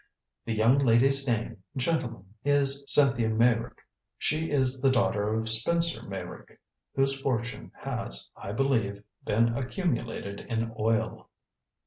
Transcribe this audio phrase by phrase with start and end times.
[0.45, 3.77] The young lady's name, gentlemen, is Cynthia Meyrick.
[4.17, 6.59] She is the daughter of Spencer Meyrick,
[6.95, 11.29] whose fortune has, I believe, been accumulated in oil."